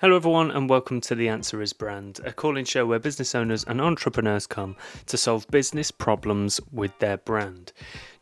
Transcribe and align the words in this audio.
Hello, 0.00 0.14
everyone, 0.14 0.52
and 0.52 0.70
welcome 0.70 1.00
to 1.00 1.16
The 1.16 1.28
Answer 1.28 1.60
is 1.60 1.72
Brand, 1.72 2.20
a 2.24 2.32
call 2.32 2.56
in 2.56 2.64
show 2.64 2.86
where 2.86 3.00
business 3.00 3.34
owners 3.34 3.64
and 3.64 3.80
entrepreneurs 3.80 4.46
come 4.46 4.76
to 5.06 5.16
solve 5.16 5.44
business 5.48 5.90
problems 5.90 6.60
with 6.70 6.96
their 7.00 7.16
brand. 7.16 7.72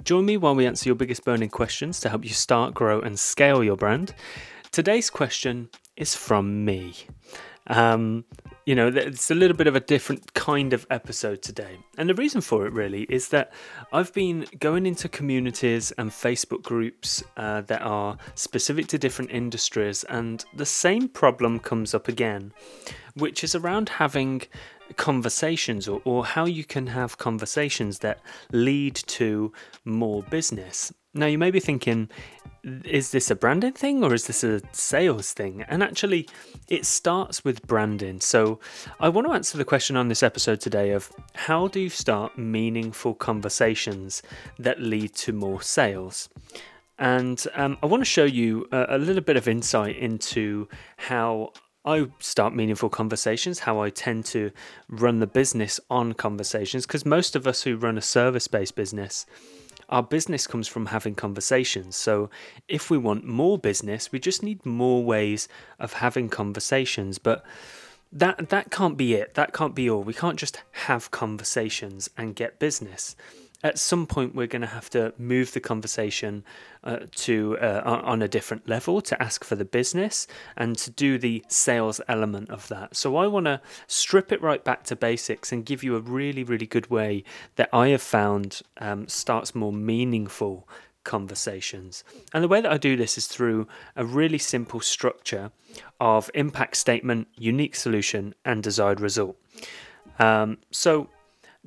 Join 0.02 0.24
me 0.24 0.38
while 0.38 0.54
we 0.54 0.64
answer 0.64 0.88
your 0.88 0.96
biggest 0.96 1.22
burning 1.22 1.50
questions 1.50 2.00
to 2.00 2.08
help 2.08 2.24
you 2.24 2.30
start, 2.30 2.72
grow, 2.72 3.02
and 3.02 3.18
scale 3.18 3.62
your 3.62 3.76
brand. 3.76 4.14
Today's 4.72 5.10
question 5.10 5.68
is 5.98 6.14
from 6.14 6.64
me. 6.64 6.94
Um, 7.66 8.24
you 8.66 8.74
know, 8.74 8.88
it's 8.88 9.30
a 9.30 9.34
little 9.34 9.56
bit 9.56 9.68
of 9.68 9.76
a 9.76 9.80
different 9.80 10.34
kind 10.34 10.72
of 10.72 10.86
episode 10.90 11.40
today. 11.40 11.78
And 11.96 12.08
the 12.08 12.14
reason 12.14 12.40
for 12.40 12.66
it 12.66 12.72
really 12.72 13.02
is 13.04 13.28
that 13.28 13.52
I've 13.92 14.12
been 14.12 14.44
going 14.58 14.86
into 14.86 15.08
communities 15.08 15.92
and 15.92 16.10
Facebook 16.10 16.62
groups 16.64 17.22
uh, 17.36 17.60
that 17.62 17.82
are 17.82 18.18
specific 18.34 18.88
to 18.88 18.98
different 18.98 19.30
industries, 19.30 20.02
and 20.04 20.44
the 20.52 20.66
same 20.66 21.08
problem 21.08 21.60
comes 21.60 21.94
up 21.94 22.08
again, 22.08 22.52
which 23.14 23.44
is 23.44 23.54
around 23.54 23.88
having 23.88 24.42
conversations 24.96 25.86
or, 25.86 26.02
or 26.04 26.26
how 26.26 26.44
you 26.44 26.64
can 26.64 26.88
have 26.88 27.18
conversations 27.18 28.00
that 28.00 28.20
lead 28.50 28.96
to 28.96 29.52
more 29.84 30.24
business. 30.24 30.92
Now, 31.16 31.26
you 31.26 31.38
may 31.38 31.50
be 31.50 31.60
thinking, 31.60 32.10
is 32.84 33.10
this 33.10 33.30
a 33.30 33.34
branding 33.34 33.72
thing 33.72 34.04
or 34.04 34.12
is 34.12 34.26
this 34.26 34.44
a 34.44 34.60
sales 34.72 35.32
thing? 35.32 35.62
And 35.62 35.82
actually, 35.82 36.28
it 36.68 36.84
starts 36.84 37.42
with 37.42 37.66
branding. 37.66 38.20
So, 38.20 38.60
I 39.00 39.08
want 39.08 39.26
to 39.26 39.32
answer 39.32 39.56
the 39.56 39.64
question 39.64 39.96
on 39.96 40.08
this 40.08 40.22
episode 40.22 40.60
today 40.60 40.90
of 40.90 41.10
how 41.34 41.68
do 41.68 41.80
you 41.80 41.88
start 41.88 42.36
meaningful 42.36 43.14
conversations 43.14 44.22
that 44.58 44.80
lead 44.80 45.14
to 45.14 45.32
more 45.32 45.62
sales? 45.62 46.28
And 46.98 47.42
um, 47.54 47.78
I 47.82 47.86
want 47.86 48.02
to 48.02 48.10
show 48.10 48.24
you 48.24 48.68
a, 48.70 48.96
a 48.96 48.98
little 48.98 49.22
bit 49.22 49.38
of 49.38 49.48
insight 49.48 49.96
into 49.96 50.68
how 50.98 51.52
I 51.86 52.08
start 52.18 52.54
meaningful 52.54 52.90
conversations, 52.90 53.60
how 53.60 53.80
I 53.80 53.88
tend 53.88 54.26
to 54.26 54.50
run 54.88 55.20
the 55.20 55.26
business 55.26 55.80
on 55.88 56.12
conversations, 56.12 56.84
because 56.84 57.06
most 57.06 57.36
of 57.36 57.46
us 57.46 57.62
who 57.62 57.76
run 57.76 57.96
a 57.96 58.02
service 58.02 58.48
based 58.48 58.74
business, 58.74 59.24
our 59.88 60.02
business 60.02 60.46
comes 60.46 60.68
from 60.68 60.86
having 60.86 61.14
conversations. 61.14 61.96
So 61.96 62.30
if 62.68 62.90
we 62.90 62.98
want 62.98 63.24
more 63.24 63.58
business, 63.58 64.10
we 64.10 64.18
just 64.18 64.42
need 64.42 64.64
more 64.66 65.04
ways 65.04 65.48
of 65.78 65.94
having 65.94 66.28
conversations. 66.28 67.18
But 67.18 67.44
that 68.12 68.48
that 68.48 68.70
can't 68.70 68.96
be 68.96 69.14
it. 69.14 69.34
That 69.34 69.52
can't 69.52 69.74
be 69.74 69.88
all. 69.90 70.02
We 70.02 70.14
can't 70.14 70.38
just 70.38 70.62
have 70.72 71.10
conversations 71.10 72.08
and 72.16 72.34
get 72.34 72.58
business 72.58 73.16
at 73.66 73.78
some 73.78 74.06
point 74.06 74.34
we're 74.34 74.46
going 74.46 74.62
to 74.62 74.68
have 74.68 74.88
to 74.90 75.12
move 75.18 75.52
the 75.52 75.60
conversation 75.60 76.44
uh, 76.84 77.00
to 77.16 77.58
uh, 77.58 78.00
on 78.04 78.22
a 78.22 78.28
different 78.28 78.68
level 78.68 79.00
to 79.00 79.20
ask 79.20 79.44
for 79.44 79.56
the 79.56 79.64
business 79.64 80.26
and 80.56 80.78
to 80.78 80.90
do 80.90 81.18
the 81.18 81.44
sales 81.48 82.00
element 82.08 82.48
of 82.48 82.68
that. 82.68 82.96
So 82.96 83.16
I 83.16 83.26
want 83.26 83.46
to 83.46 83.60
strip 83.86 84.30
it 84.30 84.40
right 84.40 84.62
back 84.62 84.84
to 84.84 84.96
basics 84.96 85.52
and 85.52 85.64
give 85.64 85.82
you 85.82 85.96
a 85.96 86.00
really 86.00 86.44
really 86.44 86.66
good 86.66 86.88
way 86.90 87.24
that 87.56 87.68
I 87.72 87.88
have 87.88 88.02
found 88.02 88.62
um, 88.78 89.08
starts 89.08 89.54
more 89.54 89.72
meaningful 89.72 90.68
conversations. 91.02 92.04
And 92.32 92.42
the 92.44 92.48
way 92.48 92.60
that 92.60 92.70
I 92.70 92.78
do 92.78 92.96
this 92.96 93.16
is 93.16 93.26
through 93.26 93.68
a 93.94 94.04
really 94.04 94.38
simple 94.38 94.80
structure 94.80 95.52
of 96.00 96.30
impact 96.34 96.76
statement, 96.76 97.28
unique 97.36 97.76
solution, 97.76 98.34
and 98.44 98.62
desired 98.62 99.00
result. 99.00 99.36
Um, 100.18 100.58
so 100.70 101.08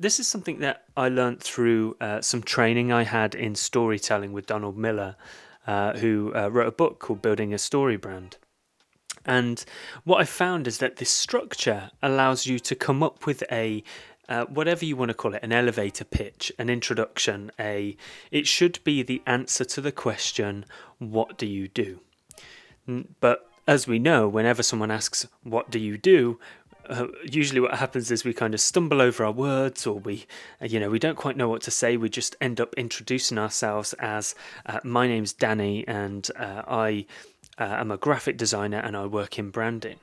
this 0.00 0.18
is 0.18 0.26
something 0.26 0.60
that 0.60 0.84
I 0.96 1.10
learned 1.10 1.40
through 1.40 1.96
uh, 2.00 2.22
some 2.22 2.42
training 2.42 2.90
I 2.90 3.02
had 3.02 3.34
in 3.34 3.54
storytelling 3.54 4.32
with 4.32 4.46
Donald 4.46 4.78
Miller, 4.78 5.14
uh, 5.66 5.92
who 5.98 6.32
uh, 6.34 6.48
wrote 6.50 6.68
a 6.68 6.72
book 6.72 6.98
called 6.98 7.20
Building 7.20 7.52
a 7.52 7.58
Story 7.58 7.98
Brand. 7.98 8.38
And 9.26 9.62
what 10.04 10.18
I 10.18 10.24
found 10.24 10.66
is 10.66 10.78
that 10.78 10.96
this 10.96 11.10
structure 11.10 11.90
allows 12.02 12.46
you 12.46 12.58
to 12.60 12.74
come 12.74 13.02
up 13.02 13.26
with 13.26 13.44
a 13.52 13.84
uh, 14.26 14.44
whatever 14.44 14.84
you 14.84 14.96
want 14.96 15.10
to 15.10 15.14
call 15.14 15.34
it, 15.34 15.42
an 15.42 15.52
elevator 15.52 16.04
pitch, 16.04 16.52
an 16.58 16.70
introduction, 16.70 17.50
a 17.58 17.96
it 18.30 18.46
should 18.46 18.78
be 18.84 19.02
the 19.02 19.20
answer 19.26 19.64
to 19.64 19.80
the 19.80 19.92
question, 19.92 20.64
what 20.98 21.36
do 21.36 21.46
you 21.46 21.66
do? 21.66 22.00
But 23.20 23.50
as 23.66 23.86
we 23.86 23.98
know, 23.98 24.28
whenever 24.28 24.62
someone 24.62 24.90
asks, 24.90 25.26
what 25.42 25.70
do 25.70 25.78
you 25.78 25.98
do? 25.98 26.38
Uh, 26.90 27.06
usually 27.24 27.60
what 27.60 27.74
happens 27.74 28.10
is 28.10 28.24
we 28.24 28.34
kind 28.34 28.52
of 28.52 28.60
stumble 28.60 29.00
over 29.00 29.24
our 29.24 29.32
words 29.32 29.86
or 29.86 29.98
we 29.98 30.26
uh, 30.60 30.66
you 30.66 30.80
know 30.80 30.90
we 30.90 30.98
don't 30.98 31.16
quite 31.16 31.36
know 31.36 31.48
what 31.48 31.62
to 31.62 31.70
say. 31.70 31.96
We 31.96 32.08
just 32.08 32.36
end 32.40 32.60
up 32.60 32.74
introducing 32.74 33.38
ourselves 33.38 33.94
as 33.94 34.34
uh, 34.66 34.80
my 34.82 35.06
name's 35.06 35.32
danny 35.32 35.86
and 35.86 36.28
uh, 36.36 36.62
i 36.66 37.06
uh, 37.58 37.64
am 37.64 37.90
a 37.90 37.96
graphic 37.96 38.36
designer 38.36 38.78
and 38.78 38.96
i 38.96 39.06
work 39.06 39.38
in 39.38 39.50
branding. 39.50 39.96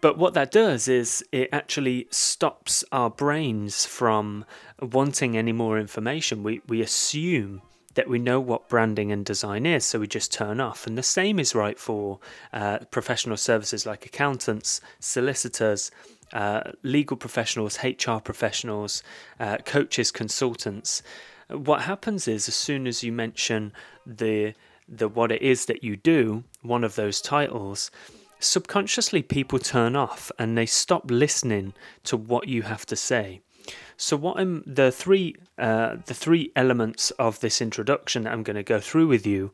But 0.00 0.18
what 0.18 0.34
that 0.34 0.50
does 0.50 0.88
is 0.88 1.24
it 1.30 1.48
actually 1.52 2.08
stops 2.10 2.84
our 2.90 3.08
brains 3.08 3.86
from 3.86 4.44
wanting 4.80 5.36
any 5.36 5.52
more 5.52 5.78
information. 5.78 6.42
We 6.42 6.62
we 6.66 6.80
assume 6.80 7.62
that 7.94 8.08
we 8.08 8.18
know 8.18 8.40
what 8.40 8.68
branding 8.68 9.12
and 9.12 9.24
design 9.24 9.66
is, 9.66 9.84
so 9.84 9.98
we 9.98 10.06
just 10.06 10.32
turn 10.32 10.60
off. 10.60 10.86
And 10.86 10.96
the 10.96 11.02
same 11.02 11.38
is 11.38 11.54
right 11.54 11.78
for 11.78 12.18
uh, 12.52 12.78
professional 12.90 13.36
services 13.36 13.86
like 13.86 14.06
accountants, 14.06 14.80
solicitors, 15.00 15.90
uh, 16.32 16.72
legal 16.82 17.16
professionals, 17.16 17.78
HR 17.84 18.18
professionals, 18.18 19.02
uh, 19.38 19.58
coaches, 19.58 20.10
consultants. 20.10 21.02
What 21.48 21.82
happens 21.82 22.26
is, 22.26 22.48
as 22.48 22.54
soon 22.54 22.86
as 22.86 23.02
you 23.02 23.12
mention 23.12 23.72
the 24.06 24.54
the 24.88 25.08
what 25.08 25.30
it 25.32 25.42
is 25.42 25.66
that 25.66 25.84
you 25.84 25.96
do, 25.96 26.44
one 26.62 26.84
of 26.84 26.96
those 26.96 27.20
titles, 27.20 27.90
subconsciously 28.40 29.22
people 29.22 29.58
turn 29.58 29.94
off 29.94 30.30
and 30.38 30.58
they 30.58 30.66
stop 30.66 31.10
listening 31.10 31.72
to 32.04 32.16
what 32.16 32.48
you 32.48 32.62
have 32.62 32.84
to 32.86 32.96
say. 32.96 33.40
So 33.96 34.16
what 34.16 34.38
I'm 34.38 34.62
the 34.66 34.90
three 34.90 35.36
uh, 35.58 35.96
the 36.06 36.14
three 36.14 36.50
elements 36.56 37.10
of 37.12 37.40
this 37.40 37.60
introduction 37.60 38.24
that 38.24 38.32
I'm 38.32 38.42
going 38.42 38.56
to 38.56 38.62
go 38.62 38.80
through 38.80 39.06
with 39.06 39.26
you 39.26 39.52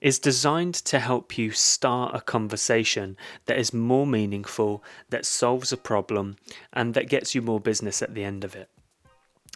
is 0.00 0.18
designed 0.18 0.74
to 0.74 0.98
help 0.98 1.36
you 1.36 1.50
start 1.50 2.14
a 2.14 2.20
conversation 2.20 3.16
that 3.46 3.58
is 3.58 3.72
more 3.72 4.06
meaningful, 4.06 4.84
that 5.08 5.26
solves 5.26 5.72
a 5.72 5.76
problem, 5.76 6.36
and 6.72 6.94
that 6.94 7.08
gets 7.08 7.34
you 7.34 7.42
more 7.42 7.60
business 7.60 8.02
at 8.02 8.14
the 8.14 8.24
end 8.24 8.44
of 8.44 8.54
it. 8.54 8.68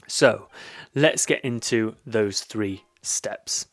So 0.06 0.48
let's 0.94 1.26
get 1.26 1.44
into 1.44 1.96
those 2.04 2.40
three 2.40 2.84
steps. 3.02 3.66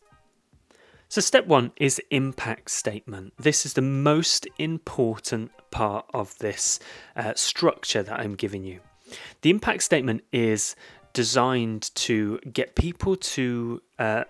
So, 1.11 1.21
step 1.21 1.47
one 1.47 1.71
is 1.75 1.99
impact 2.11 2.69
statement. 2.69 3.33
This 3.39 3.65
is 3.65 3.73
the 3.73 3.81
most 3.81 4.47
important 4.59 5.49
part 5.71 6.05
of 6.13 6.37
this 6.37 6.79
uh, 7.15 7.33
structure 7.35 8.03
that 8.03 8.19
I'm 8.19 8.35
giving 8.35 8.63
you. 8.63 8.79
The 9.41 9.49
impact 9.49 9.83
statement 9.83 10.23
is 10.31 10.75
designed 11.13 11.93
to 11.95 12.39
get 12.53 12.75
people 12.75 13.15
to 13.15 13.81
uh, 13.97 14.23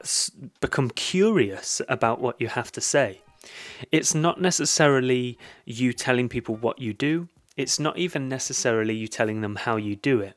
become 0.61 0.89
curious 0.91 1.81
about 1.89 2.21
what 2.21 2.39
you 2.39 2.47
have 2.47 2.71
to 2.71 2.81
say. 2.81 3.21
It's 3.91 4.15
not 4.15 4.41
necessarily 4.41 5.37
you 5.65 5.93
telling 5.93 6.29
people 6.29 6.55
what 6.55 6.79
you 6.79 6.93
do, 6.93 7.27
it's 7.57 7.79
not 7.79 7.97
even 7.97 8.29
necessarily 8.29 8.95
you 8.95 9.07
telling 9.07 9.41
them 9.41 9.57
how 9.57 9.75
you 9.75 9.95
do 9.97 10.21
it. 10.21 10.33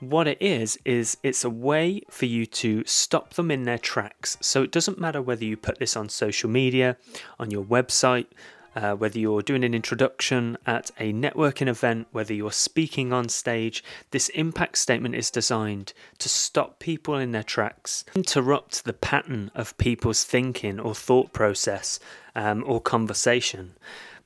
What 0.00 0.26
it 0.26 0.42
is, 0.42 0.78
is 0.84 1.16
it's 1.22 1.44
a 1.44 1.50
way 1.50 2.02
for 2.10 2.26
you 2.26 2.44
to 2.46 2.84
stop 2.84 3.34
them 3.34 3.50
in 3.50 3.62
their 3.62 3.78
tracks. 3.78 4.36
So 4.40 4.62
it 4.62 4.72
doesn't 4.72 5.00
matter 5.00 5.22
whether 5.22 5.44
you 5.44 5.56
put 5.56 5.78
this 5.78 5.96
on 5.96 6.08
social 6.08 6.50
media, 6.50 6.96
on 7.38 7.50
your 7.50 7.64
website, 7.64 8.26
uh, 8.76 8.94
whether 8.94 9.18
you're 9.18 9.42
doing 9.42 9.64
an 9.64 9.74
introduction 9.74 10.58
at 10.66 10.90
a 11.00 11.12
networking 11.12 11.66
event, 11.66 12.06
whether 12.12 12.34
you're 12.34 12.52
speaking 12.52 13.12
on 13.12 13.28
stage, 13.28 13.82
this 14.10 14.28
impact 14.30 14.76
statement 14.76 15.14
is 15.14 15.30
designed 15.30 15.94
to 16.18 16.28
stop 16.28 16.78
people 16.78 17.16
in 17.16 17.32
their 17.32 17.42
tracks, 17.42 18.04
interrupt 18.14 18.84
the 18.84 18.92
pattern 18.92 19.50
of 19.54 19.76
people's 19.78 20.24
thinking 20.24 20.78
or 20.78 20.94
thought 20.94 21.32
process 21.32 21.98
um, 22.34 22.62
or 22.66 22.80
conversation. 22.80 23.74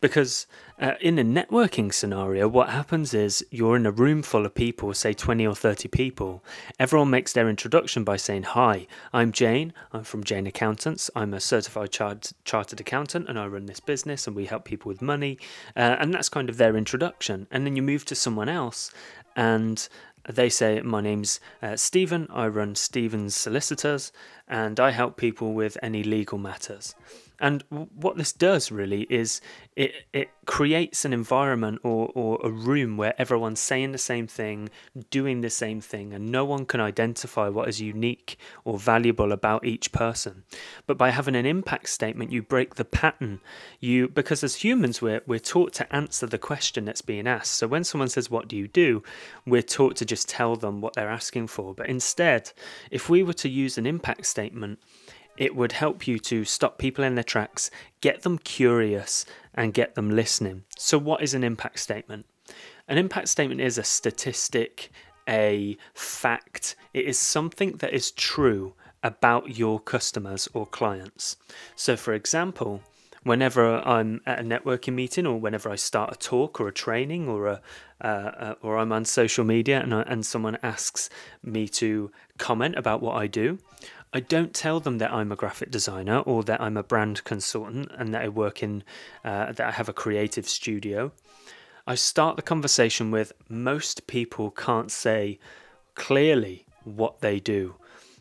Because 0.00 0.47
uh, 0.81 0.94
in 1.00 1.19
a 1.19 1.25
networking 1.25 1.93
scenario, 1.93 2.49
what 2.49 2.70
happens 2.70 3.12
is 3.12 3.44
you're 3.50 3.76
in 3.76 3.85
a 3.85 3.91
room 3.91 4.23
full 4.23 4.47
of 4.47 4.55
people, 4.55 4.94
say 4.94 5.12
20 5.12 5.47
or 5.47 5.55
30 5.55 5.88
people. 5.88 6.43
Everyone 6.79 7.11
makes 7.11 7.35
their 7.35 7.50
introduction 7.50 8.02
by 8.02 8.17
saying, 8.17 8.44
Hi, 8.44 8.87
I'm 9.12 9.31
Jane. 9.31 9.75
I'm 9.93 10.05
from 10.05 10.25
Jane 10.25 10.47
Accountants. 10.47 11.11
I'm 11.14 11.35
a 11.35 11.41
certified 11.41 11.91
chart- 11.91 12.32
chartered 12.44 12.81
accountant 12.81 13.29
and 13.29 13.38
I 13.38 13.47
run 13.47 13.67
this 13.67 13.81
business 13.81 14.26
and 14.26 14.35
we 14.35 14.47
help 14.47 14.64
people 14.64 14.88
with 14.88 15.02
money. 15.02 15.38
Uh, 15.76 15.97
and 15.99 16.14
that's 16.14 16.31
kind 16.31 16.49
of 16.49 16.56
their 16.56 16.76
introduction. 16.76 17.46
And 17.50 17.67
then 17.67 17.76
you 17.76 17.82
move 17.82 18.06
to 18.06 18.14
someone 18.14 18.49
else 18.49 18.91
and 19.37 19.87
they 20.29 20.49
say, 20.49 20.81
My 20.81 21.00
name's 21.00 21.41
uh, 21.62 21.76
Stephen. 21.76 22.26
I 22.31 22.46
run 22.46 22.75
Stephen's 22.75 23.37
Solicitors 23.37 24.12
and 24.49 24.81
I 24.81 24.91
help 24.91 25.17
people 25.17 25.53
with 25.53 25.76
any 25.82 26.03
legal 26.03 26.38
matters. 26.38 26.94
And 27.41 27.65
what 27.71 28.17
this 28.17 28.33
does 28.33 28.71
really 28.71 29.07
is 29.09 29.41
it, 29.77 29.93
it 30.13 30.31
creates 30.45 31.05
an 31.05 31.13
environment 31.13 31.81
or, 31.83 32.11
or 32.15 32.39
a 32.45 32.51
room 32.51 32.97
where 32.97 33.15
everyone's 33.21 33.61
saying 33.61 33.93
the 33.93 33.99
same 33.99 34.27
thing, 34.27 34.69
doing 35.11 35.41
the 35.41 35.51
same 35.51 35.81
thing, 35.81 36.13
and 36.13 36.31
no 36.31 36.45
one 36.45 36.67
can 36.67 36.81
identify 36.81 37.49
what 37.49 37.69
is 37.69 37.81
unique 37.81 38.39
or 38.65 38.79
valuable 38.79 39.33
about 39.33 39.65
each 39.65 39.91
person. 39.93 40.45
But 40.87 40.99
by 40.99 41.11
having 41.11 41.35
an 41.35 41.47
impact 41.47 41.89
statement, 41.89 42.33
you 42.33 42.43
break 42.43 42.75
the 42.75 42.85
pattern. 42.85 43.41
You 43.81 44.09
because 44.09 44.45
as 44.45 44.57
humans 44.57 45.01
we're 45.01 45.23
we're 45.27 45.39
taught 45.39 45.73
to 45.75 45.95
answer 45.95 46.27
the 46.27 46.39
question 46.39 46.85
that's 46.85 47.03
being 47.03 47.27
asked. 47.27 47.55
So 47.55 47.67
when 47.67 47.85
someone 47.85 48.09
says, 48.09 48.31
What 48.31 48.49
do 48.49 48.57
you 48.57 48.69
do? 48.69 49.03
we're 49.47 49.63
taught 49.63 49.97
to 49.97 50.05
just 50.05 50.29
tell 50.29 50.57
them 50.57 50.81
what 50.81 50.95
they're 50.95 51.11
asking 51.11 51.49
for. 51.49 51.75
But 51.75 51.89
instead, 51.89 52.53
if 52.91 53.09
we 53.09 53.23
were 53.23 53.35
to 53.35 53.49
use 53.49 53.79
an 53.79 53.87
impact 53.87 54.27
statement, 54.27 54.79
it 55.41 55.57
would 55.57 55.73
help 55.73 56.07
you 56.07 56.19
to 56.19 56.45
stop 56.45 56.77
people 56.77 57.03
in 57.03 57.15
their 57.15 57.25
tracks, 57.25 57.71
get 58.03 58.23
them 58.23 58.39
curious, 58.39 59.25
and 59.55 59.73
get 59.73 59.95
them 59.95 60.11
listening. 60.11 60.65
So, 60.77 60.99
what 60.99 61.23
is 61.23 61.33
an 61.33 61.43
impact 61.43 61.81
statement? 61.81 62.27
An 62.87 62.99
impact 62.99 63.29
statement 63.29 63.63
is 63.63 63.79
a 63.79 63.83
statistic, 63.83 64.91
a 65.27 65.79
fact, 65.95 66.77
it 66.93 67.07
is 67.07 67.19
something 67.19 67.73
that 67.79 67.95
is 67.95 68.11
true 68.11 68.75
about 69.03 69.57
your 69.57 69.81
customers 69.81 70.47
or 70.53 70.67
clients. 70.67 71.39
So, 71.75 71.97
for 71.97 72.13
example, 72.13 72.83
whenever 73.23 73.77
I'm 73.87 74.21
at 74.27 74.41
a 74.41 74.43
networking 74.43 74.95
meeting 74.95 75.27
or 75.27 75.41
whenever 75.41 75.71
I 75.71 75.77
start 75.77 76.13
a 76.13 76.19
talk 76.19 76.61
or 76.61 76.69
a 76.69 76.73
training 76.73 77.29
or 77.29 77.47
a 77.47 77.63
uh, 78.03 78.07
uh, 78.07 78.55
or 78.63 78.79
I'm 78.79 78.93
on 78.93 79.05
social 79.05 79.45
media 79.45 79.79
and 79.81 79.93
I, 79.95 80.03
and 80.03 80.25
someone 80.25 80.57
asks 80.63 81.11
me 81.45 81.69
to 81.69 82.11
comment 82.39 82.77
about 82.77 83.03
what 83.03 83.17
I 83.17 83.27
do, 83.27 83.59
I 84.12 84.21
don't 84.21 84.53
tell 84.53 84.81
them 84.81 84.99
that 84.99 85.12
I'm 85.12 85.31
a 85.31 85.37
graphic 85.37 85.71
designer 85.71 86.19
or 86.19 86.43
that 86.45 86.61
I'm 86.61 86.77
a 86.77 86.83
brand 86.83 87.23
consultant 87.25 87.91
and 87.97 88.12
that 88.12 88.23
I 88.23 88.29
work 88.29 88.62
in 88.62 88.83
uh, 89.25 89.53
that 89.53 89.69
I 89.69 89.71
have 89.71 89.89
a 89.89 89.93
creative 89.93 90.49
studio. 90.49 91.12
I 91.87 91.95
start 91.95 92.37
the 92.37 92.43
conversation 92.43 93.11
with 93.11 93.33
most 93.49 94.07
people 94.07 94.51
can't 94.51 94.91
say 94.91 95.39
clearly 95.95 96.67
what 96.85 97.21
they 97.21 97.39
do. 97.39 97.77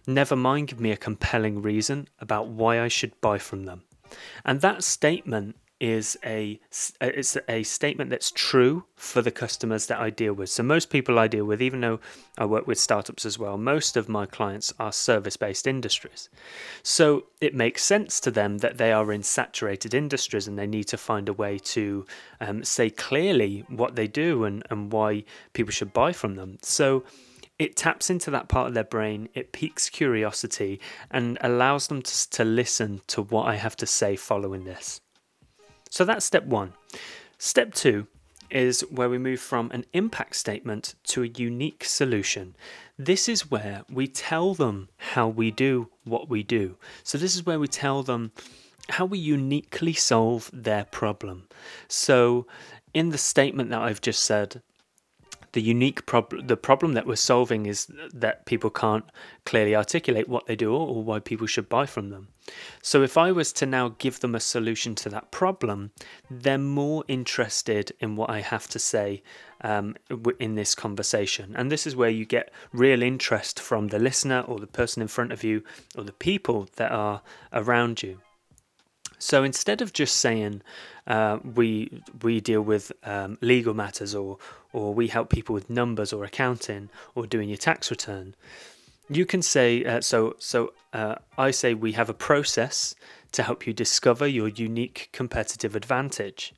Never 0.06 0.36
mind 0.36 0.68
give 0.68 0.80
me 0.80 0.92
a 0.92 0.98
compelling 0.98 1.62
reason 1.62 2.08
about 2.20 2.48
why 2.48 2.82
I 2.82 2.88
should 2.88 3.20
buy 3.22 3.38
from 3.38 3.66
them. 3.66 3.84
And 4.46 4.62
that 4.62 4.84
statement 4.84 5.56
is 5.80 6.18
a 6.26 6.60
it's 7.00 7.38
a 7.48 7.64
statement 7.64 8.10
that's 8.10 8.32
true 8.32 8.84
for 8.96 9.22
the 9.22 9.32
customers 9.32 9.86
that 9.88 10.00
I 10.00 10.10
deal 10.10 10.34
with. 10.34 10.50
So 10.50 10.64
most 10.64 10.90
people 10.90 11.18
I 11.18 11.28
deal 11.28 11.46
with, 11.46 11.62
even 11.62 11.82
though 11.82 12.00
I 12.38 12.46
work 12.46 12.68
with 12.68 12.80
startups 12.80 13.26
as 13.26 13.40
well, 13.40 13.58
most 13.58 13.96
of 13.96 14.10
my 14.10 14.26
clients 14.26 14.74
are 14.80 14.92
service-based 14.92 15.68
industries. 15.68 16.30
So 16.84 17.26
it 17.40 17.56
makes 17.56 17.84
sense 17.84 18.20
to 18.22 18.32
them 18.32 18.58
that 18.58 18.78
they 18.78 18.92
are 18.92 19.14
in 19.14 19.24
saturated 19.24 19.94
industries 19.94 20.48
and 20.48 20.60
they 20.60 20.68
need 20.68 20.86
to 20.86 20.98
find 20.98 21.30
a 21.30 21.34
way 21.34 21.60
to 21.60 22.06
um, 22.42 22.64
say 22.64 22.90
clearly 22.90 23.64
what 23.70 23.96
they 23.96 24.08
do 24.08 24.44
and, 24.44 24.64
and 24.70 24.92
why 24.92 25.24
people 25.54 25.72
should 25.72 25.94
buy 25.94 26.12
from 26.12 26.36
them. 26.36 26.58
So 26.62 27.04
it 27.58 27.76
taps 27.76 28.10
into 28.10 28.32
that 28.32 28.48
part 28.48 28.68
of 28.68 28.74
their 28.74 28.86
brain, 28.86 29.28
it 29.34 29.52
piques 29.52 29.90
curiosity, 29.90 30.80
and 31.12 31.38
allows 31.42 31.88
them 31.88 32.02
to, 32.02 32.30
to 32.32 32.46
listen 32.46 33.02
to 33.08 33.22
what 33.22 33.48
I 33.48 33.56
have 33.56 33.76
to 33.78 33.86
say 33.86 34.16
following 34.16 34.64
this. 34.64 35.02
So 35.90 36.06
that's 36.06 36.26
step 36.26 36.46
one. 36.46 36.74
Step 37.38 37.74
two 37.74 38.08
is 38.50 38.82
where 38.90 39.10
we 39.10 39.18
move 39.18 39.40
from 39.40 39.70
an 39.72 39.86
impact 39.94 40.36
statement 40.36 40.96
to 41.04 41.24
a 41.24 41.28
unique 41.28 41.84
solution. 41.84 42.56
This 42.98 43.30
is 43.30 43.52
where 43.52 43.84
we 43.90 44.08
tell 44.08 44.54
them 44.54 44.90
how 44.98 45.28
we 45.28 45.52
do 45.52 45.90
what 46.04 46.30
we 46.30 46.44
do. 46.44 46.78
So, 47.04 47.18
this 47.18 47.36
is 47.36 47.46
where 47.46 47.60
we 47.60 47.68
tell 47.68 48.04
them 48.04 48.32
how 48.90 49.06
we 49.06 49.20
uniquely 49.20 49.94
solve 49.94 50.50
their 50.52 50.86
problem. 50.86 51.48
So, 51.88 52.48
in 52.94 53.10
the 53.10 53.18
statement 53.18 53.70
that 53.70 53.82
I've 53.82 54.02
just 54.02 54.24
said, 54.24 54.62
the 55.54 55.62
unique 55.62 56.06
problem 56.06 56.48
the 56.48 56.58
problem 56.58 56.94
that 56.94 57.08
we're 57.08 57.16
solving 57.16 57.66
is 57.66 57.88
that 58.14 58.46
people 58.46 58.70
can't 58.70 59.06
clearly 59.46 59.76
articulate 59.76 60.30
what 60.30 60.46
they 60.46 60.56
do 60.56 60.74
or 60.74 61.04
why 61.04 61.20
people 61.20 61.48
should 61.48 61.70
buy 61.70 61.86
from 61.86 62.10
them. 62.10 62.28
So 62.82 63.04
if 63.04 63.18
i 63.18 63.32
was 63.32 63.52
to 63.54 63.66
now 63.66 63.96
give 63.98 64.20
them 64.20 64.36
a 64.36 64.40
solution 64.40 64.96
to 64.96 65.10
that 65.10 65.32
problem 65.32 65.92
they're 66.30 66.58
more 66.58 67.04
interested 67.08 67.92
in 68.00 68.16
what 68.16 68.30
i 68.30 68.42
have 68.42 68.68
to 68.70 68.80
say 68.80 69.22
um, 69.62 69.96
in 70.40 70.56
this 70.56 70.76
conversation. 70.76 71.54
And 71.56 71.72
this 71.72 71.86
is 71.86 71.96
where 71.96 72.10
you 72.10 72.26
get 72.26 72.52
real 72.72 73.02
interest 73.04 73.60
from 73.60 73.88
the 73.88 74.00
listener 74.00 74.42
or 74.42 74.60
the 74.60 74.68
person 74.68 75.02
in 75.02 75.08
front 75.08 75.32
of 75.32 75.44
you 75.44 75.64
or 75.98 76.04
the 76.04 76.14
people 76.14 76.70
that 76.78 76.92
are 76.92 77.22
around 77.54 78.02
you. 78.02 78.20
So 79.18 79.44
instead 79.44 79.82
of 79.82 79.92
just 79.92 80.16
saying 80.16 80.62
uh, 81.10 81.40
we 81.56 82.02
we 82.22 82.40
deal 82.40 82.62
with 82.62 82.92
um, 83.04 83.38
legal 83.42 83.74
matters 83.74 84.16
or 84.16 84.38
or 84.72 84.94
we 84.94 85.08
help 85.08 85.30
people 85.30 85.54
with 85.54 85.70
numbers 85.70 86.14
or 86.14 86.24
accounting 86.24 86.90
or 87.16 87.26
doing 87.26 87.50
your 87.50 87.58
tax 87.58 87.90
return, 87.90 88.36
you 89.10 89.26
can 89.26 89.42
say 89.42 89.84
uh, 89.84 90.02
so. 90.02 90.36
So 90.40 90.74
uh, 90.94 91.16
I 91.38 91.52
say 91.52 91.74
we 91.74 91.94
have 91.94 92.10
a 92.10 92.14
process 92.14 92.96
to 93.32 93.44
help 93.44 93.66
you 93.68 93.74
discover 93.74 94.28
your 94.28 94.48
unique 94.48 95.10
competitive 95.12 95.76
advantage. 95.76 96.54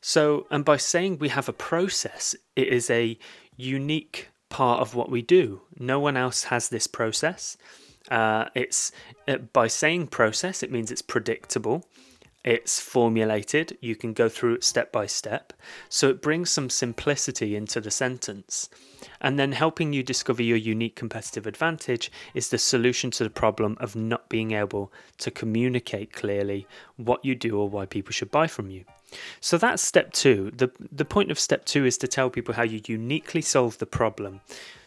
So 0.00 0.46
and 0.50 0.64
by 0.64 0.76
saying 0.76 1.18
we 1.18 1.30
have 1.30 1.48
a 1.48 1.52
process, 1.52 2.36
it 2.54 2.68
is 2.68 2.88
a 2.90 3.18
unique 3.56 4.28
part 4.48 4.80
of 4.80 4.94
what 4.94 5.10
we 5.10 5.20
do. 5.20 5.62
No 5.78 5.98
one 5.98 6.16
else 6.16 6.44
has 6.44 6.68
this 6.68 6.86
process. 6.86 7.56
Uh, 8.10 8.44
it's 8.54 8.92
uh, 9.26 9.38
by 9.38 9.66
saying 9.66 10.06
process, 10.08 10.62
it 10.62 10.70
means 10.70 10.90
it's 10.90 11.02
predictable, 11.02 11.88
it's 12.44 12.78
formulated, 12.78 13.78
you 13.80 13.96
can 13.96 14.12
go 14.12 14.28
through 14.28 14.54
it 14.54 14.64
step 14.64 14.92
by 14.92 15.06
step. 15.06 15.54
So 15.88 16.10
it 16.10 16.20
brings 16.20 16.50
some 16.50 16.68
simplicity 16.68 17.56
into 17.56 17.80
the 17.80 17.90
sentence. 17.90 18.68
And 19.20 19.38
then 19.38 19.52
helping 19.52 19.94
you 19.94 20.02
discover 20.02 20.42
your 20.42 20.58
unique 20.58 20.94
competitive 20.94 21.46
advantage 21.46 22.12
is 22.34 22.50
the 22.50 22.58
solution 22.58 23.10
to 23.12 23.24
the 23.24 23.30
problem 23.30 23.78
of 23.80 23.96
not 23.96 24.28
being 24.28 24.52
able 24.52 24.92
to 25.18 25.30
communicate 25.30 26.12
clearly 26.12 26.66
what 26.96 27.24
you 27.24 27.34
do 27.34 27.58
or 27.58 27.68
why 27.68 27.86
people 27.86 28.12
should 28.12 28.30
buy 28.30 28.46
from 28.46 28.68
you. 28.70 28.84
So 29.40 29.56
that's 29.56 29.82
step 29.82 30.12
two. 30.12 30.50
The, 30.54 30.70
the 30.92 31.04
point 31.04 31.30
of 31.30 31.38
step 31.38 31.64
two 31.64 31.86
is 31.86 31.96
to 31.98 32.08
tell 32.08 32.28
people 32.28 32.54
how 32.54 32.64
you 32.64 32.82
uniquely 32.86 33.40
solve 33.40 33.78
the 33.78 33.86
problem 33.86 34.42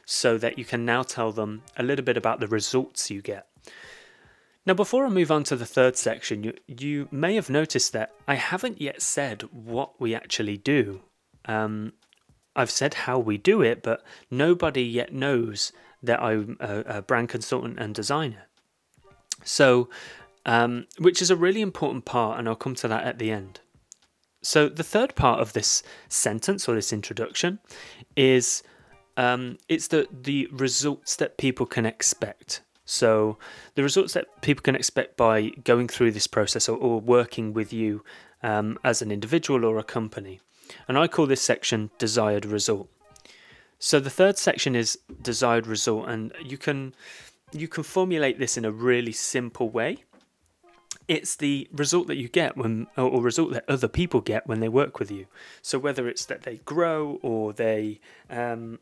so 0.05 0.37
that 0.37 0.59
you 0.59 0.65
can 0.65 0.85
now 0.85 1.01
tell 1.01 1.31
them 1.31 1.63
a 1.75 1.83
little 1.83 2.05
bit 2.05 2.17
about 2.17 2.39
the 2.39 2.47
results 2.47 3.09
you 3.09 3.21
get. 3.21 3.46
Now, 4.67 4.73
before 4.73 5.05
I 5.05 5.09
move 5.09 5.31
on 5.31 5.45
to 5.45 5.55
the 5.55 5.65
third 5.65 5.95
section, 5.95 6.43
you, 6.43 6.53
you 6.67 7.07
may 7.09 7.35
have 7.35 7.49
noticed 7.49 7.93
that 7.93 8.11
I 8.27 8.35
haven't 8.35 8.81
yet 8.81 9.01
said 9.01 9.43
what 9.53 9.97
we 9.97 10.13
actually 10.13 10.57
do. 10.57 11.03
Um, 11.45 11.93
I've 12.53 12.69
said 12.69 12.93
how 12.93 13.17
we 13.17 13.37
do 13.37 13.61
it, 13.61 13.81
but 13.81 14.03
nobody 14.29 14.83
yet 14.83 15.13
knows 15.13 15.71
that 16.03 16.21
I'm 16.21 16.57
a, 16.59 16.79
a 16.79 17.01
brand 17.01 17.29
consultant 17.29 17.79
and 17.79 17.95
designer. 17.95 18.43
So, 19.45 19.87
um, 20.45 20.87
which 20.99 21.21
is 21.21 21.31
a 21.31 21.37
really 21.37 21.61
important 21.61 22.03
part, 22.03 22.37
and 22.37 22.49
I'll 22.49 22.55
come 22.57 22.75
to 22.75 22.89
that 22.89 23.05
at 23.05 23.19
the 23.19 23.31
end. 23.31 23.61
So, 24.41 24.67
the 24.67 24.83
third 24.83 25.15
part 25.15 25.39
of 25.39 25.53
this 25.53 25.81
sentence 26.09 26.67
or 26.67 26.75
this 26.75 26.91
introduction 26.91 27.59
is 28.17 28.63
um, 29.15 29.59
it's 29.69 29.87
the 29.87 30.09
the 30.11 30.49
results 30.51 31.15
that 31.15 31.37
people 31.37 31.65
can 31.65 31.85
expect. 31.85 32.63
So 32.87 33.37
the 33.75 33.83
results 33.83 34.13
that 34.13 34.41
people 34.41 34.63
can 34.63 34.73
expect 34.73 35.17
by 35.17 35.49
going 35.65 35.89
through 35.89 36.11
this 36.11 36.25
process 36.25 36.69
or, 36.69 36.77
or 36.77 37.01
working 37.01 37.53
with 37.53 37.73
you 37.73 38.01
um, 38.41 38.79
as 38.81 39.01
an 39.01 39.11
individual 39.11 39.65
or 39.65 39.77
a 39.77 39.83
company, 39.83 40.39
and 40.87 40.97
I 40.97 41.09
call 41.09 41.27
this 41.27 41.41
section 41.41 41.91
desired 41.97 42.45
result. 42.45 42.89
So 43.77 43.99
the 43.99 44.09
third 44.09 44.37
section 44.37 44.73
is 44.73 44.97
desired 45.21 45.67
result, 45.67 46.07
and 46.07 46.31
you 46.41 46.57
can 46.57 46.95
you 47.51 47.67
can 47.67 47.83
formulate 47.83 48.39
this 48.39 48.57
in 48.57 48.63
a 48.63 48.71
really 48.71 49.11
simple 49.11 49.69
way. 49.69 50.05
It's 51.09 51.35
the 51.35 51.67
result 51.73 52.07
that 52.07 52.17
you 52.17 52.29
get 52.29 52.55
when, 52.55 52.87
or 52.97 53.21
result 53.21 53.51
that 53.51 53.65
other 53.69 53.87
people 53.89 54.21
get 54.21 54.47
when 54.47 54.61
they 54.61 54.69
work 54.69 54.97
with 54.99 55.11
you. 55.11 55.27
So 55.61 55.77
whether 55.77 56.07
it's 56.07 56.25
that 56.25 56.43
they 56.43 56.57
grow 56.65 57.19
or 57.21 57.53
they 57.53 57.99
um, 58.29 58.79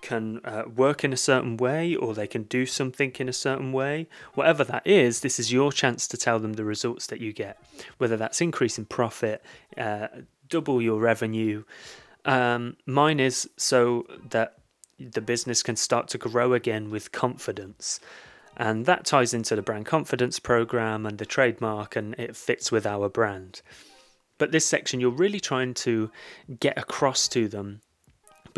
can 0.00 0.40
uh, 0.44 0.64
work 0.74 1.04
in 1.04 1.12
a 1.12 1.16
certain 1.16 1.56
way 1.56 1.94
or 1.94 2.14
they 2.14 2.26
can 2.26 2.44
do 2.44 2.66
something 2.66 3.12
in 3.18 3.28
a 3.28 3.32
certain 3.32 3.72
way. 3.72 4.08
Whatever 4.34 4.64
that 4.64 4.86
is, 4.86 5.20
this 5.20 5.38
is 5.38 5.52
your 5.52 5.72
chance 5.72 6.06
to 6.08 6.16
tell 6.16 6.38
them 6.38 6.54
the 6.54 6.64
results 6.64 7.06
that 7.08 7.20
you 7.20 7.32
get, 7.32 7.60
whether 7.98 8.16
that's 8.16 8.40
increase 8.40 8.78
in 8.78 8.84
profit, 8.84 9.42
uh, 9.76 10.08
double 10.48 10.80
your 10.80 10.98
revenue. 10.98 11.64
Um, 12.24 12.76
mine 12.86 13.20
is 13.20 13.48
so 13.56 14.06
that 14.30 14.54
the 14.98 15.20
business 15.20 15.62
can 15.62 15.76
start 15.76 16.08
to 16.08 16.18
grow 16.18 16.52
again 16.52 16.90
with 16.90 17.12
confidence. 17.12 18.00
And 18.56 18.86
that 18.86 19.04
ties 19.04 19.32
into 19.32 19.54
the 19.54 19.62
brand 19.62 19.86
confidence 19.86 20.40
program 20.40 21.06
and 21.06 21.18
the 21.18 21.26
trademark, 21.26 21.94
and 21.94 22.14
it 22.18 22.34
fits 22.34 22.72
with 22.72 22.86
our 22.86 23.08
brand. 23.08 23.62
But 24.36 24.50
this 24.50 24.66
section, 24.66 25.00
you're 25.00 25.10
really 25.10 25.40
trying 25.40 25.74
to 25.74 26.10
get 26.58 26.76
across 26.76 27.28
to 27.28 27.48
them 27.48 27.80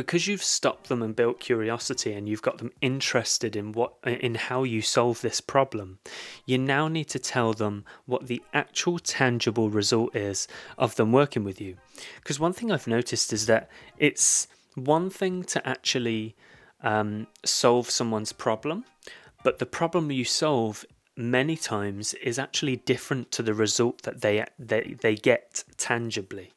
because 0.00 0.26
you've 0.26 0.42
stopped 0.42 0.88
them 0.88 1.02
and 1.02 1.14
built 1.14 1.40
curiosity 1.40 2.14
and 2.14 2.26
you've 2.26 2.40
got 2.40 2.56
them 2.56 2.72
interested 2.80 3.54
in 3.54 3.72
what 3.72 3.92
in 4.04 4.34
how 4.34 4.62
you 4.62 4.80
solve 4.80 5.20
this 5.20 5.42
problem 5.42 5.98
you 6.46 6.56
now 6.56 6.88
need 6.88 7.04
to 7.04 7.18
tell 7.18 7.52
them 7.52 7.84
what 8.06 8.26
the 8.26 8.42
actual 8.54 8.98
tangible 8.98 9.68
result 9.68 10.16
is 10.16 10.48
of 10.78 10.96
them 10.96 11.12
working 11.12 11.44
with 11.44 11.60
you. 11.60 11.76
Because 12.16 12.40
one 12.40 12.54
thing 12.54 12.72
i've 12.72 12.86
noticed 12.86 13.30
is 13.30 13.44
that 13.44 13.68
it's 13.98 14.48
one 14.74 15.10
thing 15.10 15.44
to 15.44 15.68
actually 15.68 16.34
um, 16.82 17.26
solve 17.44 17.90
someone's 17.90 18.32
problem 18.32 18.86
but 19.44 19.58
the 19.58 19.66
problem 19.66 20.10
you 20.10 20.24
solve 20.24 20.86
many 21.14 21.56
times 21.56 22.14
is 22.14 22.38
actually 22.38 22.76
different 22.76 23.30
to 23.32 23.42
the 23.42 23.52
result 23.52 24.00
that 24.04 24.22
they 24.22 24.46
they, 24.58 24.96
they 25.02 25.14
get 25.14 25.62
tangibly 25.76 26.52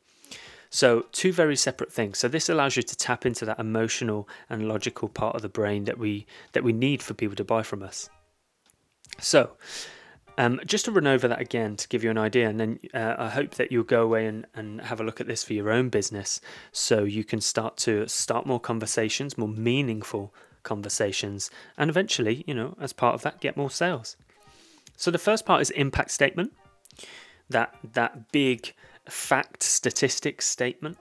so, 0.76 1.06
two 1.12 1.32
very 1.32 1.56
separate 1.56 1.94
things. 1.94 2.18
So 2.18 2.28
this 2.28 2.50
allows 2.50 2.76
you 2.76 2.82
to 2.82 2.98
tap 2.98 3.28
into 3.28 3.46
that 3.46 3.60
emotional 3.60 4.28
and 4.50 4.68
logical 4.68 5.08
part 5.08 5.36
of 5.36 5.44
the 5.44 5.48
brain 5.48 5.84
that 5.84 6.00
we 6.00 6.26
that 6.54 6.64
we 6.64 6.74
need 6.74 7.04
for 7.04 7.14
people 7.14 7.36
to 7.36 7.44
buy 7.44 7.62
from 7.62 7.84
us. 7.84 8.10
So, 9.20 9.52
um, 10.36 10.60
just 10.66 10.86
to 10.86 10.92
run 10.92 11.06
over 11.06 11.28
that 11.28 11.40
again 11.40 11.76
to 11.76 11.88
give 11.88 12.04
you 12.04 12.10
an 12.10 12.18
idea, 12.18 12.50
and 12.50 12.60
then 12.60 12.80
uh, 12.92 13.14
I 13.20 13.30
hope 13.30 13.52
that 13.52 13.72
you'll 13.72 13.84
go 13.84 14.02
away 14.02 14.26
and, 14.26 14.48
and 14.56 14.82
have 14.82 15.00
a 15.00 15.04
look 15.04 15.22
at 15.22 15.28
this 15.28 15.44
for 15.44 15.54
your 15.54 15.70
own 15.70 15.90
business, 15.90 16.42
so 16.72 17.04
you 17.04 17.24
can 17.24 17.40
start 17.40 17.78
to 17.86 18.08
start 18.08 18.48
more 18.48 18.60
conversations, 18.60 19.38
more 19.38 19.48
meaningful 19.48 20.34
conversations, 20.64 21.52
and 21.78 21.92
eventually, 21.92 22.44
you 22.48 22.56
know, 22.56 22.76
as 22.82 22.94
part 22.94 23.14
of 23.14 23.22
that, 23.22 23.42
get 23.42 23.56
more 23.56 23.70
sales. 23.70 24.18
So 24.98 25.12
the 25.12 25.20
first 25.20 25.46
part 25.46 25.62
is 25.62 25.70
impact 25.70 26.10
statement. 26.10 26.52
That 27.48 27.76
that 27.94 28.32
big 28.32 28.74
fact 29.10 29.64
statistics 29.64 30.48
statement. 30.48 30.98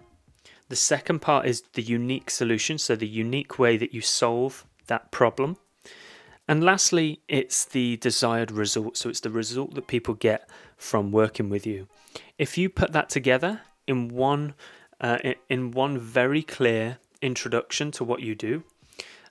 The 0.68 0.76
second 0.76 1.20
part 1.20 1.46
is 1.46 1.62
the 1.74 1.82
unique 1.82 2.30
solution, 2.30 2.78
so 2.78 2.96
the 2.96 3.06
unique 3.06 3.58
way 3.58 3.76
that 3.76 3.92
you 3.92 4.00
solve 4.00 4.66
that 4.86 5.10
problem. 5.10 5.56
And 6.48 6.64
lastly, 6.64 7.20
it's 7.28 7.64
the 7.64 7.96
desired 7.98 8.50
result, 8.50 8.96
so 8.96 9.08
it's 9.08 9.20
the 9.20 9.30
result 9.30 9.74
that 9.74 9.86
people 9.86 10.14
get 10.14 10.48
from 10.76 11.12
working 11.12 11.48
with 11.48 11.66
you. 11.66 11.88
If 12.38 12.58
you 12.58 12.68
put 12.68 12.92
that 12.92 13.08
together 13.08 13.60
in 13.86 14.08
one 14.08 14.54
uh, 15.00 15.18
in 15.48 15.72
one 15.72 15.98
very 15.98 16.42
clear 16.42 16.98
introduction 17.20 17.90
to 17.92 18.04
what 18.04 18.20
you 18.20 18.34
do, 18.34 18.62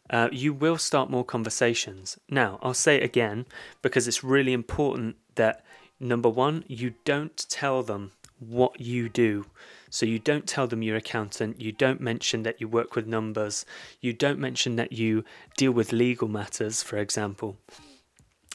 uh, 0.09 0.27
you 0.31 0.53
will 0.53 0.77
start 0.77 1.09
more 1.09 1.23
conversations. 1.23 2.17
Now, 2.29 2.59
I'll 2.61 2.73
say 2.73 2.97
it 2.97 3.03
again 3.03 3.45
because 3.81 4.07
it's 4.07 4.23
really 4.23 4.53
important 4.53 5.15
that 5.35 5.63
number 5.99 6.29
one, 6.29 6.65
you 6.67 6.95
don't 7.05 7.37
tell 7.49 7.83
them 7.83 8.11
what 8.41 8.81
you 8.81 9.07
do. 9.07 9.45
So 9.89 10.05
you 10.05 10.19
don't 10.19 10.47
tell 10.47 10.67
them 10.67 10.81
you're 10.81 10.97
accountant, 10.97 11.61
you 11.61 11.71
don't 11.71 12.01
mention 12.01 12.43
that 12.43 12.59
you 12.59 12.67
work 12.67 12.95
with 12.95 13.07
numbers, 13.07 13.65
you 13.99 14.13
don't 14.13 14.39
mention 14.39 14.75
that 14.77 14.91
you 14.91 15.23
deal 15.57 15.71
with 15.71 15.91
legal 15.93 16.27
matters, 16.27 16.81
for 16.81 16.97
example. 16.97 17.57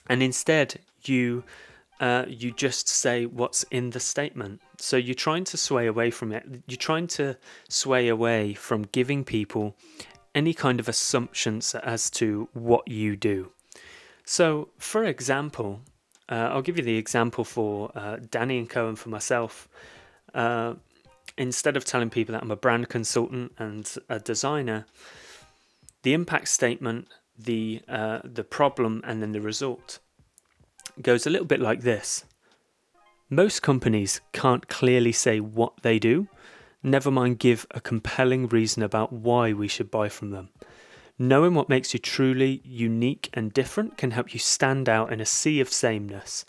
And 0.09 0.23
instead, 0.23 0.81
you 1.05 1.45
uh, 1.99 2.25
you 2.28 2.52
just 2.52 2.88
say 2.88 3.25
what's 3.25 3.62
in 3.64 3.90
the 3.90 4.00
statement. 4.00 4.61
So 4.76 4.99
you're 4.99 5.14
trying 5.14 5.45
to 5.45 5.57
sway 5.57 5.87
away 5.87 6.11
from 6.11 6.31
it. 6.31 6.45
You're 6.66 6.76
trying 6.76 7.07
to 7.09 7.38
sway 7.69 8.09
away 8.09 8.52
from 8.52 8.83
giving 8.93 9.25
people 9.25 9.76
any 10.35 10.52
kind 10.52 10.78
of 10.78 10.88
assumptions 10.88 11.75
as 11.75 12.11
to 12.11 12.49
what 12.52 12.87
you 12.88 13.16
do. 13.16 13.50
So, 14.26 14.69
for 14.76 15.05
example, 15.05 15.81
uh, 16.28 16.50
I'll 16.52 16.62
give 16.62 16.76
you 16.76 16.85
the 16.85 16.97
example 16.97 17.45
for 17.45 17.90
uh, 17.95 18.18
Danny 18.30 18.59
and 18.59 18.68
Co. 18.68 18.88
and 18.88 18.99
for 18.99 19.09
myself. 19.09 19.68
Uh, 20.35 20.75
instead 21.38 21.76
of 21.76 21.85
telling 21.85 22.11
people 22.11 22.33
that 22.33 22.42
I'm 22.42 22.50
a 22.50 22.56
brand 22.56 22.88
consultant 22.88 23.52
and 23.59 23.92
a 24.09 24.18
designer, 24.18 24.87
the 26.02 26.14
impact 26.14 26.49
statement, 26.49 27.09
the 27.38 27.83
uh, 27.88 28.21
the 28.25 28.45
problem, 28.45 29.02
and 29.04 29.23
then 29.23 29.33
the 29.33 29.40
result 29.40 29.99
goes 31.02 31.26
a 31.26 31.30
little 31.30 31.47
bit 31.47 31.61
like 31.61 31.83
this. 31.83 32.25
Most 33.28 33.61
companies 33.61 34.21
can't 34.33 34.68
clearly 34.68 35.12
say 35.12 35.40
what 35.40 35.73
they 35.83 35.99
do, 35.99 36.28
never 36.83 37.11
mind 37.11 37.38
give 37.38 37.66
a 37.73 37.80
compelling 37.80 38.47
reason 38.47 38.83
about 38.83 39.12
why 39.12 39.52
we 39.52 39.68
should 39.68 39.90
buy 39.90 40.09
from 40.09 40.30
them. 40.30 40.49
Knowing 41.18 41.54
what 41.54 41.68
makes 41.68 41.94
you 41.94 41.99
truly 41.99 42.61
unique 42.64 43.30
and 43.32 43.54
different 43.54 43.96
can 43.96 44.11
help 44.11 44.35
you 44.35 44.38
stand 44.38 44.88
out 44.88 45.11
in 45.11 45.20
a 45.20 45.26
sea 45.26 45.61
of 45.61 45.73
sameness. 45.73 46.44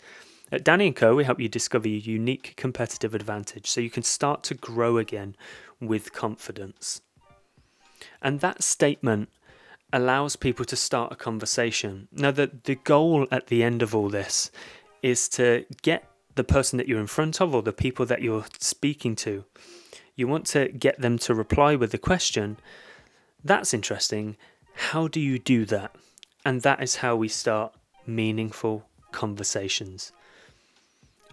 At 0.52 0.64
Danny 0.64 0.92
& 0.92 0.92
Co, 0.92 1.14
we 1.14 1.24
help 1.24 1.40
you 1.40 1.48
discover 1.48 1.88
your 1.88 2.00
unique 2.00 2.54
competitive 2.56 3.14
advantage 3.14 3.66
so 3.66 3.80
you 3.80 3.90
can 3.90 4.02
start 4.02 4.42
to 4.44 4.54
grow 4.54 4.98
again 4.98 5.36
with 5.80 6.12
confidence. 6.12 7.00
And 8.20 8.40
that 8.40 8.62
statement 8.62 9.30
allows 9.92 10.36
people 10.36 10.64
to 10.66 10.76
start 10.76 11.12
a 11.12 11.16
conversation. 11.16 12.08
Now, 12.12 12.30
the, 12.30 12.50
the 12.64 12.74
goal 12.74 13.26
at 13.30 13.46
the 13.46 13.62
end 13.62 13.82
of 13.82 13.94
all 13.94 14.08
this 14.10 14.50
is 15.02 15.28
to 15.30 15.64
get 15.82 16.08
the 16.34 16.44
person 16.44 16.76
that 16.76 16.88
you're 16.88 17.00
in 17.00 17.06
front 17.06 17.40
of 17.40 17.54
or 17.54 17.62
the 17.62 17.72
people 17.72 18.04
that 18.06 18.22
you're 18.22 18.44
speaking 18.58 19.16
to, 19.16 19.44
you 20.14 20.28
want 20.28 20.46
to 20.46 20.68
get 20.68 21.00
them 21.00 21.18
to 21.18 21.34
reply 21.34 21.74
with 21.74 21.90
the 21.90 21.98
question, 21.98 22.58
That's 23.42 23.72
interesting. 23.72 24.36
How 24.78 25.08
do 25.08 25.20
you 25.20 25.38
do 25.38 25.64
that? 25.66 25.94
And 26.44 26.62
that 26.62 26.82
is 26.82 26.96
how 26.96 27.16
we 27.16 27.28
start 27.28 27.74
meaningful 28.06 28.86
conversations. 29.12 30.12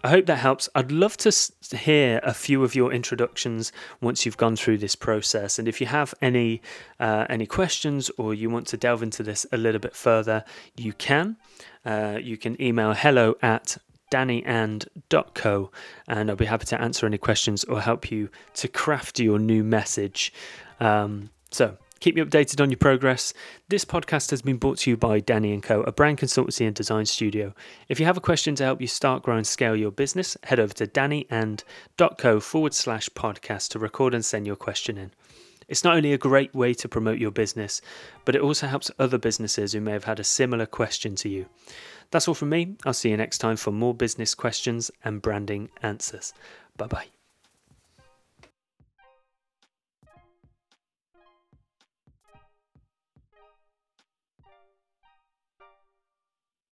I 0.04 0.10
hope 0.10 0.26
that 0.26 0.36
helps. 0.36 0.68
I'd 0.74 0.92
love 0.92 1.16
to 1.18 1.32
hear 1.76 2.20
a 2.22 2.34
few 2.34 2.62
of 2.62 2.74
your 2.74 2.92
introductions 2.92 3.72
once 4.00 4.26
you've 4.26 4.36
gone 4.36 4.56
through 4.56 4.78
this 4.78 4.94
process. 4.94 5.58
And 5.58 5.68
if 5.68 5.80
you 5.80 5.86
have 5.86 6.12
any 6.20 6.60
uh, 7.00 7.26
any 7.30 7.46
questions 7.46 8.10
or 8.18 8.34
you 8.34 8.50
want 8.50 8.66
to 8.68 8.76
delve 8.76 9.02
into 9.02 9.22
this 9.22 9.46
a 9.52 9.56
little 9.56 9.80
bit 9.80 9.96
further, 9.96 10.44
you 10.76 10.92
can. 10.92 11.36
Uh, 11.84 12.18
you 12.20 12.36
can 12.36 12.60
email 12.60 12.92
hello 12.92 13.36
at 13.42 13.78
dannyand.co 14.12 15.70
and 16.06 16.30
I'll 16.30 16.36
be 16.36 16.44
happy 16.44 16.66
to 16.66 16.80
answer 16.80 17.06
any 17.06 17.18
questions 17.18 17.64
or 17.64 17.80
help 17.80 18.10
you 18.10 18.28
to 18.54 18.68
craft 18.68 19.18
your 19.18 19.38
new 19.38 19.64
message. 19.64 20.32
Um, 20.78 21.30
so 21.50 21.78
Keep 22.00 22.16
me 22.16 22.22
updated 22.22 22.60
on 22.60 22.70
your 22.70 22.76
progress. 22.76 23.32
This 23.68 23.84
podcast 23.84 24.30
has 24.30 24.42
been 24.42 24.58
brought 24.58 24.78
to 24.78 24.90
you 24.90 24.96
by 24.96 25.20
Danny 25.20 25.58
& 25.60 25.62
Co., 25.62 25.82
a 25.82 25.92
brand 25.92 26.18
consultancy 26.18 26.66
and 26.66 26.74
design 26.74 27.06
studio. 27.06 27.54
If 27.88 27.98
you 27.98 28.06
have 28.06 28.18
a 28.18 28.20
question 28.20 28.54
to 28.56 28.64
help 28.64 28.80
you 28.80 28.86
start, 28.86 29.22
grow 29.22 29.36
and 29.36 29.46
scale 29.46 29.74
your 29.74 29.90
business, 29.90 30.36
head 30.44 30.60
over 30.60 30.74
to 30.74 30.86
dannyand.co 30.86 32.40
forward 32.40 32.74
slash 32.74 33.08
podcast 33.10 33.70
to 33.70 33.78
record 33.78 34.14
and 34.14 34.24
send 34.24 34.46
your 34.46 34.56
question 34.56 34.98
in. 34.98 35.12
It's 35.68 35.84
not 35.84 35.96
only 35.96 36.12
a 36.12 36.18
great 36.18 36.54
way 36.54 36.74
to 36.74 36.88
promote 36.88 37.18
your 37.18 37.32
business, 37.32 37.80
but 38.24 38.36
it 38.36 38.42
also 38.42 38.66
helps 38.66 38.90
other 38.98 39.18
businesses 39.18 39.72
who 39.72 39.80
may 39.80 39.92
have 39.92 40.04
had 40.04 40.20
a 40.20 40.24
similar 40.24 40.66
question 40.66 41.16
to 41.16 41.28
you. 41.28 41.46
That's 42.10 42.28
all 42.28 42.34
from 42.34 42.50
me. 42.50 42.76
I'll 42.84 42.92
see 42.92 43.10
you 43.10 43.16
next 43.16 43.38
time 43.38 43.56
for 43.56 43.72
more 43.72 43.94
business 43.94 44.34
questions 44.34 44.90
and 45.04 45.20
branding 45.20 45.70
answers. 45.82 46.32
Bye 46.76 46.86
bye. 46.86 47.15